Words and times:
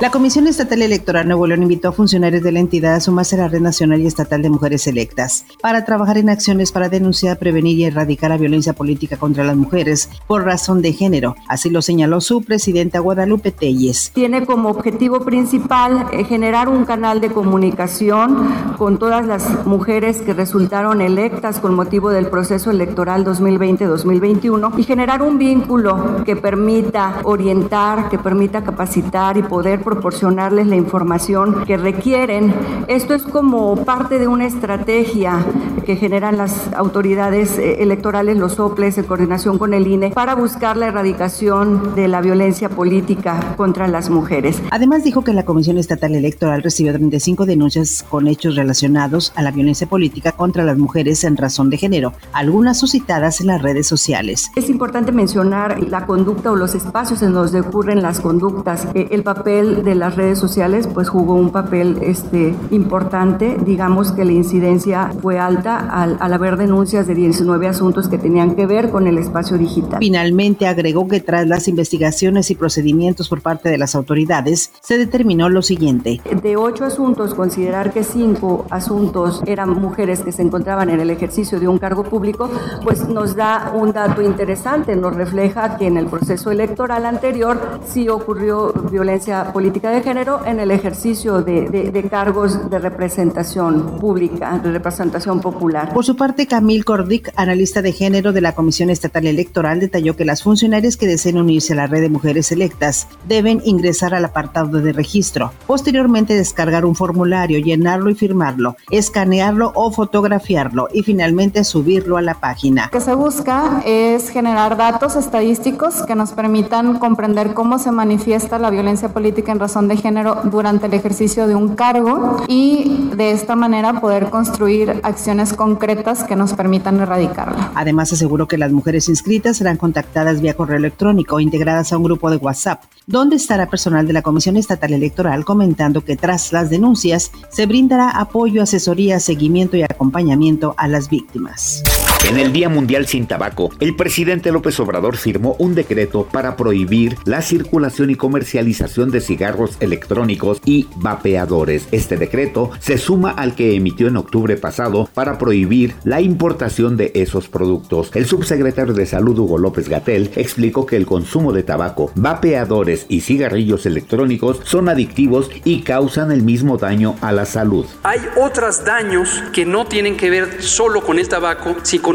La 0.00 0.10
Comisión 0.10 0.46
Estatal 0.46 0.80
Electoral 0.80 1.26
Nuevo 1.28 1.46
León 1.46 1.62
invitó 1.62 1.88
a 1.88 1.92
funcionarios 1.92 2.42
de 2.42 2.52
la 2.52 2.60
entidad 2.60 2.94
a 2.94 3.00
sumarse 3.00 3.36
a 3.36 3.40
la 3.40 3.48
Red 3.48 3.60
Nacional 3.60 4.00
y 4.00 4.06
Estatal 4.06 4.40
de 4.40 4.48
Mujeres 4.48 4.86
Electas 4.86 5.44
para 5.60 5.84
trabajar 5.84 6.16
en 6.16 6.30
acciones 6.30 6.72
para 6.72 6.88
denunciar, 6.88 7.38
prevenir 7.38 7.78
y 7.78 7.84
erradicar 7.84 8.30
la 8.30 8.38
violencia 8.38 8.72
política 8.72 9.18
contra 9.18 9.44
las 9.44 9.56
mujeres 9.56 10.08
por 10.26 10.44
razón 10.44 10.80
de 10.80 10.94
género. 10.94 11.36
Así 11.48 11.68
lo 11.68 11.82
señaló 11.82 12.22
su 12.22 12.40
presidenta 12.40 13.00
Guadalupe 13.00 13.50
Telles. 13.50 14.10
Tiene 14.14 14.46
como 14.46 14.70
objetivo 14.70 15.20
principal 15.20 16.06
eh, 16.14 16.24
generar 16.24 16.70
un 16.70 16.86
canal 16.86 17.20
de 17.20 17.28
comunicación 17.28 18.74
con 18.78 18.98
todas 18.98 19.26
las 19.26 19.66
mujeres 19.66 20.22
que 20.22 20.32
resultaron 20.32 21.02
electas 21.02 21.60
con 21.60 21.74
motivo 21.74 22.08
del 22.08 22.28
proceso 22.28 22.70
electoral 22.70 23.22
2020-2021 23.26 24.78
y 24.78 24.82
generar 24.82 25.20
un 25.20 25.36
vínculo 25.36 26.24
que 26.24 26.36
permita 26.36 27.20
orientar, 27.24 28.08
que 28.08 28.18
permita 28.18 28.64
capacitar 28.64 29.36
y 29.36 29.42
poder 29.42 29.89
proporcionarles 29.90 30.68
la 30.68 30.76
información 30.76 31.64
que 31.64 31.76
requieren. 31.76 32.54
Esto 32.86 33.12
es 33.12 33.24
como 33.24 33.74
parte 33.84 34.20
de 34.20 34.28
una 34.28 34.46
estrategia 34.46 35.44
que 35.84 35.96
generan 35.96 36.36
las 36.36 36.72
autoridades 36.74 37.58
eh, 37.58 37.82
electorales, 37.82 38.36
los 38.36 38.52
soples, 38.52 38.96
en 38.98 39.04
coordinación 39.04 39.58
con 39.58 39.74
el 39.74 39.88
INE, 39.88 40.10
para 40.10 40.36
buscar 40.36 40.76
la 40.76 40.86
erradicación 40.86 41.96
de 41.96 42.06
la 42.06 42.20
violencia 42.20 42.68
política 42.68 43.54
contra 43.56 43.88
las 43.88 44.10
mujeres. 44.10 44.62
Además 44.70 45.02
dijo 45.02 45.24
que 45.24 45.32
la 45.32 45.44
Comisión 45.44 45.76
Estatal 45.76 46.14
Electoral 46.14 46.62
recibió 46.62 46.92
35 46.92 47.44
denuncias 47.44 48.04
con 48.08 48.28
hechos 48.28 48.54
relacionados 48.54 49.32
a 49.34 49.42
la 49.42 49.50
violencia 49.50 49.88
política 49.88 50.30
contra 50.30 50.62
las 50.62 50.78
mujeres 50.78 51.24
en 51.24 51.36
razón 51.36 51.68
de 51.68 51.78
género, 51.78 52.12
algunas 52.32 52.78
suscitadas 52.78 53.40
en 53.40 53.48
las 53.48 53.60
redes 53.60 53.88
sociales. 53.88 54.52
Es 54.54 54.70
importante 54.70 55.10
mencionar 55.10 55.82
la 55.82 56.06
conducta 56.06 56.52
o 56.52 56.56
los 56.56 56.76
espacios 56.76 57.22
en 57.22 57.32
donde 57.32 57.60
ocurren 57.60 58.02
las 58.02 58.20
conductas, 58.20 58.86
eh, 58.94 59.08
el 59.10 59.24
papel 59.24 59.79
de 59.82 59.94
las 59.94 60.16
redes 60.16 60.38
sociales 60.38 60.88
pues 60.92 61.08
jugó 61.08 61.34
un 61.34 61.50
papel 61.50 61.98
este, 62.02 62.54
importante. 62.70 63.56
Digamos 63.64 64.12
que 64.12 64.24
la 64.24 64.32
incidencia 64.32 65.12
fue 65.20 65.38
alta 65.38 65.78
al, 65.78 66.16
al 66.20 66.32
haber 66.32 66.56
denuncias 66.56 67.06
de 67.06 67.14
19 67.14 67.66
asuntos 67.66 68.08
que 68.08 68.18
tenían 68.18 68.54
que 68.54 68.66
ver 68.66 68.90
con 68.90 69.06
el 69.06 69.18
espacio 69.18 69.58
digital. 69.58 69.98
Finalmente 70.00 70.66
agregó 70.66 71.08
que 71.08 71.20
tras 71.20 71.46
las 71.46 71.68
investigaciones 71.68 72.50
y 72.50 72.54
procedimientos 72.54 73.28
por 73.28 73.40
parte 73.40 73.68
de 73.68 73.78
las 73.78 73.94
autoridades 73.94 74.72
se 74.80 74.98
determinó 74.98 75.48
lo 75.48 75.62
siguiente. 75.62 76.20
De 76.42 76.56
ocho 76.56 76.84
asuntos, 76.84 77.34
considerar 77.34 77.92
que 77.92 78.04
cinco 78.04 78.66
asuntos 78.70 79.42
eran 79.46 79.70
mujeres 79.70 80.20
que 80.20 80.32
se 80.32 80.42
encontraban 80.42 80.90
en 80.90 81.00
el 81.00 81.10
ejercicio 81.10 81.60
de 81.60 81.68
un 81.68 81.78
cargo 81.78 82.04
público, 82.04 82.50
pues 82.84 83.08
nos 83.08 83.36
da 83.36 83.72
un 83.74 83.92
dato 83.92 84.22
interesante, 84.22 84.96
nos 84.96 85.14
refleja 85.14 85.76
que 85.76 85.86
en 85.86 85.96
el 85.96 86.06
proceso 86.06 86.50
electoral 86.50 87.06
anterior 87.06 87.80
sí 87.86 88.08
ocurrió 88.08 88.72
violencia 88.90 89.52
política 89.52 89.69
de 89.72 90.02
género 90.02 90.44
en 90.44 90.58
el 90.60 90.70
ejercicio 90.70 91.42
de, 91.42 92.08
cargos 92.10 92.68
de 92.70 92.78
representación 92.78 93.98
pública, 93.98 94.58
de 94.58 94.72
representación 94.72 95.40
popular. 95.40 95.92
Por 95.94 96.04
su 96.04 96.16
parte, 96.16 96.46
Camil 96.46 96.84
Cordic, 96.84 97.32
analista 97.36 97.80
de 97.80 97.92
género 97.92 98.32
de 98.32 98.40
la 98.40 98.54
Comisión 98.54 98.90
Estatal 98.90 99.26
Electoral, 99.26 99.80
detalló 99.80 100.16
que 100.16 100.24
las 100.24 100.42
funcionarias 100.42 100.96
que 100.96 101.06
deseen 101.06 101.38
unirse 101.38 101.72
a 101.72 101.76
la 101.76 101.86
red 101.86 102.00
de 102.00 102.08
mujeres 102.08 102.50
electas 102.52 103.06
deben 103.28 103.62
ingresar 103.64 104.14
al 104.14 104.24
apartado 104.24 104.80
de 104.80 104.92
registro, 104.92 105.52
posteriormente 105.66 106.34
descargar 106.34 106.84
un 106.84 106.96
formulario, 106.96 107.58
llenarlo 107.60 108.10
y 108.10 108.14
firmarlo, 108.14 108.76
escanearlo 108.90 109.72
o 109.74 109.92
fotografiarlo 109.92 110.88
y 110.92 111.02
finalmente 111.02 111.64
subirlo 111.64 112.16
a 112.16 112.22
la 112.22 112.34
página. 112.34 112.86
Lo 112.86 112.90
que 112.90 113.00
se 113.00 113.14
busca 113.14 113.82
es 113.86 114.30
generar 114.30 114.76
datos 114.76 115.16
estadísticos 115.16 116.02
que 116.02 116.14
nos 116.14 116.32
permitan 116.32 116.98
comprender 116.98 117.54
cómo 117.54 117.78
se 117.78 117.90
manifiesta 117.92 118.58
la 118.58 118.70
violencia 118.70 119.10
política 119.10 119.49
en 119.50 119.60
razón 119.60 119.88
de 119.88 119.96
género 119.96 120.42
durante 120.44 120.86
el 120.86 120.94
ejercicio 120.94 121.46
de 121.46 121.54
un 121.54 121.74
cargo 121.74 122.44
y 122.48 123.10
de 123.16 123.32
esta 123.32 123.56
manera 123.56 124.00
poder 124.00 124.30
construir 124.30 125.00
acciones 125.02 125.52
concretas 125.52 126.24
que 126.24 126.36
nos 126.36 126.54
permitan 126.54 127.00
erradicarla. 127.00 127.72
Además, 127.74 128.12
aseguró 128.12 128.48
que 128.48 128.58
las 128.58 128.72
mujeres 128.72 129.08
inscritas 129.08 129.56
serán 129.56 129.76
contactadas 129.76 130.40
vía 130.40 130.54
correo 130.54 130.78
electrónico 130.78 131.36
o 131.36 131.40
integradas 131.40 131.92
a 131.92 131.96
un 131.96 132.04
grupo 132.04 132.30
de 132.30 132.36
WhatsApp, 132.36 132.82
donde 133.06 133.36
estará 133.36 133.66
personal 133.66 134.06
de 134.06 134.12
la 134.12 134.22
Comisión 134.22 134.56
Estatal 134.56 134.92
Electoral 134.92 135.44
comentando 135.44 136.04
que 136.04 136.16
tras 136.16 136.52
las 136.52 136.70
denuncias 136.70 137.32
se 137.50 137.66
brindará 137.66 138.10
apoyo, 138.10 138.62
asesoría, 138.62 139.20
seguimiento 139.20 139.76
y 139.76 139.82
acompañamiento 139.82 140.74
a 140.76 140.88
las 140.88 141.08
víctimas. 141.08 141.82
En 142.28 142.36
el 142.38 142.52
Día 142.52 142.68
Mundial 142.68 143.06
sin 143.06 143.26
Tabaco, 143.26 143.70
el 143.80 143.96
presidente 143.96 144.52
López 144.52 144.78
Obrador 144.78 145.16
firmó 145.16 145.56
un 145.58 145.74
decreto 145.74 146.28
para 146.30 146.54
prohibir 146.54 147.16
la 147.24 147.40
circulación 147.40 148.10
y 148.10 148.14
comercialización 148.14 149.10
de 149.10 149.20
cigarros 149.20 149.76
electrónicos 149.80 150.60
y 150.64 150.86
vapeadores. 150.96 151.88
Este 151.92 152.16
decreto 152.16 152.70
se 152.78 152.98
suma 152.98 153.30
al 153.30 153.54
que 153.54 153.74
emitió 153.74 154.06
en 154.06 154.18
octubre 154.18 154.56
pasado 154.56 155.08
para 155.14 155.38
prohibir 155.38 155.94
la 156.04 156.20
importación 156.20 156.96
de 156.96 157.10
esos 157.14 157.48
productos. 157.48 158.10
El 158.14 158.26
subsecretario 158.26 158.94
de 158.94 159.06
Salud 159.06 159.38
Hugo 159.38 159.58
López 159.58 159.88
Gatel 159.88 160.30
explicó 160.36 160.86
que 160.86 160.96
el 160.96 161.06
consumo 161.06 161.52
de 161.52 161.62
tabaco, 161.62 162.12
vapeadores 162.14 163.06
y 163.08 163.22
cigarrillos 163.22 163.86
electrónicos 163.86 164.60
son 164.64 164.88
adictivos 164.88 165.50
y 165.64 165.80
causan 165.80 166.30
el 166.30 166.42
mismo 166.42 166.76
daño 166.76 167.16
a 167.22 167.32
la 167.32 167.46
salud. 167.46 167.86
Hay 168.02 168.20
otros 168.36 168.84
daños 168.84 169.42
que 169.52 169.64
no 169.64 169.86
tienen 169.86 170.16
que 170.16 170.30
ver 170.30 170.62
solo 170.62 171.00
con 171.00 171.18
el 171.18 171.28
tabaco, 171.28 171.74
sino 171.82 172.09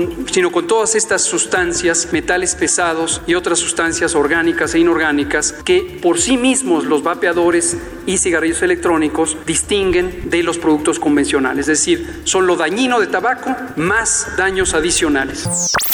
con 0.51 0.67
todas 0.67 0.95
estas 0.95 1.21
sustancias, 1.23 2.09
metales 2.11 2.55
pesados 2.55 3.21
y 3.27 3.35
otras 3.35 3.59
sustancias 3.59 4.15
orgánicas 4.15 4.73
e 4.75 4.79
inorgánicas 4.79 5.53
que 5.63 5.99
por 6.01 6.19
sí 6.19 6.37
mismos 6.37 6.85
los 6.85 7.03
vapeadores 7.03 7.77
y 8.05 8.17
cigarrillos 8.17 8.61
electrónicos 8.61 9.37
distinguen 9.45 10.29
de 10.29 10.43
los 10.43 10.57
productos 10.57 10.99
convencionales, 10.99 11.67
es 11.67 11.79
decir, 11.79 12.21
son 12.23 12.47
lo 12.47 12.55
dañino 12.55 12.99
de 12.99 13.07
tabaco 13.07 13.55
más 13.75 14.27
daños 14.37 14.73
adicionales. 14.73 15.47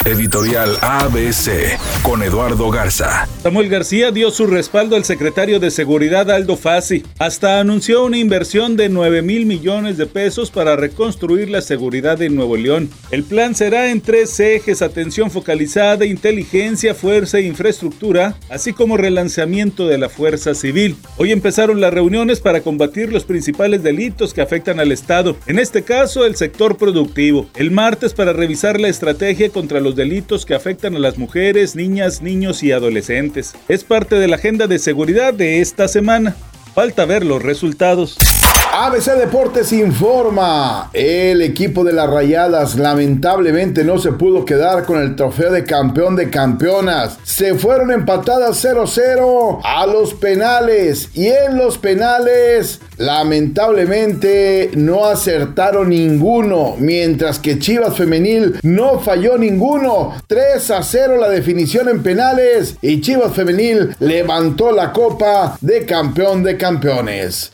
Editorial 0.04 0.76
ABC 0.80 1.78
con 2.02 2.24
Eduardo 2.24 2.70
Garza. 2.70 3.28
Samuel 3.42 3.68
García 3.68 4.10
dio 4.10 4.32
su 4.32 4.48
respaldo 4.48 4.96
al 4.96 5.04
secretario 5.04 5.60
de 5.60 5.70
Seguridad 5.70 6.28
Aldo 6.28 6.56
Fassi. 6.56 7.04
Hasta 7.20 7.60
anunció 7.60 8.04
una 8.04 8.18
inversión 8.18 8.76
de 8.76 8.88
9 8.88 9.22
mil 9.22 9.46
millones 9.46 9.98
de 9.98 10.06
pesos 10.06 10.50
para 10.50 10.74
reconstruir 10.74 11.50
la 11.50 11.60
seguridad 11.62 12.20
en 12.20 12.34
Nuevo 12.34 12.56
León. 12.56 12.90
El 13.12 13.22
plan 13.22 13.54
será 13.54 13.90
en 13.92 14.00
tres 14.00 14.40
ejes: 14.40 14.82
atención 14.82 15.30
focalizada, 15.30 16.04
inteligencia, 16.04 16.94
fuerza 16.94 17.38
e 17.38 17.42
infraestructura, 17.42 18.36
así 18.48 18.72
como 18.72 18.96
relanzamiento 18.96 19.86
de 19.86 19.98
la 19.98 20.08
fuerza 20.08 20.54
civil. 20.54 20.96
Hoy 21.18 21.30
empezaron 21.30 21.80
las 21.80 21.94
reuniones 21.94 22.40
para 22.40 22.62
combatir 22.62 23.12
los 23.12 23.24
principales 23.24 23.82
delitos 23.82 24.34
que 24.34 24.40
afectan 24.40 24.80
al 24.80 24.90
Estado, 24.90 25.36
en 25.46 25.58
este 25.58 25.82
caso 25.82 26.26
el 26.26 26.34
sector 26.34 26.76
productivo. 26.76 27.46
El 27.54 27.70
martes 27.70 28.14
para 28.14 28.32
revisar 28.32 28.80
la 28.80 28.88
estrategia 28.88 29.50
contra 29.50 29.80
los 29.80 29.94
delitos 29.94 30.44
que 30.44 30.54
afectan 30.54 30.96
a 30.96 30.98
las 30.98 31.18
mujeres, 31.18 31.76
niñas, 31.76 32.22
niños 32.22 32.62
y 32.62 32.72
adolescentes. 32.72 33.52
Es 33.68 33.84
parte 33.84 34.16
de 34.16 34.28
la 34.28 34.36
agenda 34.36 34.66
de 34.66 34.78
seguridad 34.78 35.34
de 35.34 35.60
esta 35.60 35.86
semana. 35.86 36.34
Falta 36.74 37.04
ver 37.04 37.24
los 37.24 37.42
resultados. 37.42 38.16
ABC 38.74 39.18
Deportes 39.18 39.70
informa, 39.72 40.88
el 40.94 41.42
equipo 41.42 41.84
de 41.84 41.92
las 41.92 42.08
Rayadas 42.08 42.74
lamentablemente 42.76 43.84
no 43.84 43.98
se 43.98 44.12
pudo 44.12 44.46
quedar 44.46 44.86
con 44.86 45.00
el 45.00 45.14
trofeo 45.14 45.52
de 45.52 45.64
campeón 45.64 46.16
de 46.16 46.30
campeonas. 46.30 47.18
Se 47.22 47.54
fueron 47.54 47.90
empatadas 47.90 48.64
0-0 48.64 49.60
a 49.62 49.86
los 49.86 50.14
penales 50.14 51.10
y 51.12 51.26
en 51.26 51.58
los 51.58 51.76
penales 51.76 52.80
lamentablemente 52.96 54.70
no 54.74 55.04
acertaron 55.04 55.90
ninguno, 55.90 56.74
mientras 56.78 57.38
que 57.38 57.58
Chivas 57.58 57.94
Femenil 57.94 58.58
no 58.62 59.00
falló 59.00 59.36
ninguno. 59.36 60.14
3 60.26 60.70
a 60.70 60.82
0 60.82 61.18
la 61.18 61.28
definición 61.28 61.90
en 61.90 62.02
penales 62.02 62.76
y 62.80 63.02
Chivas 63.02 63.34
Femenil 63.34 63.94
levantó 64.00 64.72
la 64.72 64.92
copa 64.92 65.58
de 65.60 65.84
campeón 65.84 66.42
de 66.42 66.56
campeones. 66.56 67.50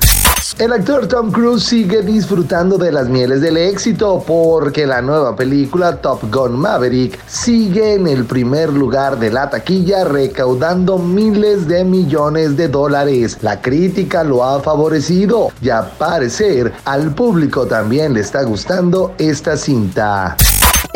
El 0.56 0.72
actor 0.72 1.06
Tom 1.06 1.30
Cruise 1.30 1.62
sigue 1.62 2.02
disfrutando 2.02 2.78
de 2.78 2.90
las 2.90 3.08
mieles 3.08 3.40
del 3.40 3.56
éxito 3.58 4.24
porque 4.26 4.86
la 4.86 5.02
nueva 5.02 5.36
película 5.36 5.96
Top 5.96 6.20
Gun 6.32 6.58
Maverick 6.58 7.18
sigue 7.28 7.94
en 7.94 8.06
el 8.06 8.24
primer 8.24 8.72
lugar 8.72 9.18
de 9.18 9.30
la 9.30 9.50
taquilla 9.50 10.04
recaudando 10.04 10.98
miles 10.98 11.68
de 11.68 11.84
millones 11.84 12.56
de 12.56 12.68
dólares. 12.68 13.38
La 13.42 13.60
crítica 13.60 14.24
lo 14.24 14.42
ha 14.42 14.60
favorecido 14.60 15.52
y 15.60 15.68
a 15.68 15.90
parecer 15.98 16.72
al 16.84 17.14
público 17.14 17.66
también 17.66 18.14
le 18.14 18.20
está 18.20 18.42
gustando 18.42 19.14
esta 19.18 19.56
cinta. 19.56 20.36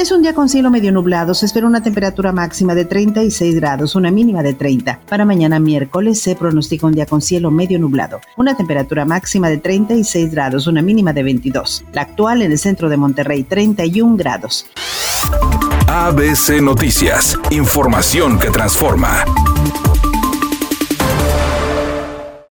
Es 0.03 0.11
un 0.11 0.21
día 0.21 0.35
con 0.35 0.49
cielo 0.49 0.69
medio 0.69 0.91
nublado. 0.91 1.33
Se 1.33 1.47
espera 1.47 1.65
una 1.65 1.81
temperatura 1.81 2.33
máxima 2.33 2.75
de 2.75 2.85
36 2.85 3.55
grados, 3.55 3.95
una 3.95 4.11
mínima 4.11 4.43
de 4.43 4.53
30. 4.53 4.99
Para 5.09 5.25
mañana 5.25 5.61
miércoles 5.61 6.21
se 6.21 6.35
pronostica 6.35 6.89
un 6.89 6.93
día 6.93 7.07
con 7.07 7.23
cielo 7.23 7.53
medio 7.53 7.79
nublado. 7.79 8.21
Una 8.37 8.57
temperatura 8.57 9.05
máxima 9.05 9.49
de 9.49 9.59
36 9.59 10.33
grados, 10.33 10.67
una 10.67 10.83
mínima 10.83 11.13
de 11.13 11.23
22. 11.23 11.85
La 11.93 12.03
actual 12.03 12.43
en 12.43 12.51
el 12.51 12.59
centro 12.59 12.89
de 12.89 12.97
Monterrey, 12.97 13.45
31 13.45 14.17
grados. 14.17 14.67
ABC 15.87 16.61
Noticias. 16.61 17.39
Información 17.51 18.41
que 18.41 18.51
transforma. 18.51 19.25